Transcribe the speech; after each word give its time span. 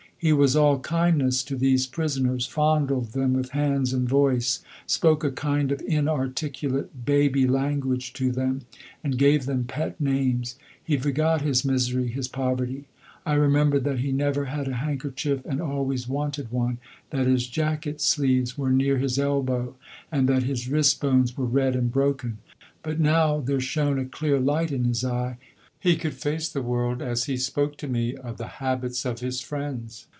He 0.23 0.33
was 0.33 0.55
all 0.55 0.77
kindness 0.77 1.41
to 1.45 1.55
these 1.55 1.87
prisoners, 1.87 2.45
fondled 2.45 3.13
them 3.13 3.33
with 3.33 3.49
hands 3.53 3.91
and 3.91 4.07
voice, 4.07 4.63
spoke 4.85 5.23
a 5.23 5.31
kind 5.31 5.71
of 5.71 5.81
inarticulate 5.81 7.05
baby 7.05 7.47
language 7.47 8.13
to 8.13 8.31
them, 8.31 8.61
and 9.03 9.17
gave 9.17 9.47
them 9.47 9.63
pet 9.63 9.99
names. 9.99 10.57
He 10.83 10.95
forgot 10.97 11.41
his 11.41 11.65
misery, 11.65 12.07
his 12.07 12.27
poverty 12.27 12.85
I 13.25 13.33
remember 13.33 13.79
that 13.79 13.97
he 14.01 14.11
never 14.11 14.45
had 14.45 14.67
a 14.67 14.75
handkerchief 14.75 15.43
and 15.43 15.59
always 15.59 16.07
wanted 16.07 16.51
one, 16.51 16.77
that 17.09 17.25
his 17.25 17.47
jacket 17.47 17.99
sleeves 17.99 18.55
were 18.55 18.71
near 18.71 18.99
his 18.99 19.17
elbow, 19.17 19.75
and 20.11 20.29
that 20.29 20.43
his 20.43 20.69
wrist 20.69 21.01
bones 21.01 21.35
were 21.35 21.47
red 21.47 21.75
and 21.75 21.91
broken. 21.91 22.37
But 22.83 22.99
now 22.99 23.39
there 23.39 23.59
shone 23.59 23.97
a 23.97 24.05
clear 24.05 24.39
light 24.39 24.71
in 24.71 24.83
his 24.83 25.03
eye; 25.03 25.39
he 25.79 25.95
could 25.95 26.13
face 26.13 26.47
the 26.47 26.61
world 26.61 27.01
as 27.01 27.23
he 27.23 27.37
spoke 27.37 27.75
to 27.77 27.87
me 27.87 28.15
of 28.15 28.37
the 28.37 28.47
habits 28.61 29.03
of 29.03 29.21
his 29.21 29.41
friends. 29.41 30.05